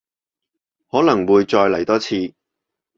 [0.89, 2.33] 可能會再嚟多次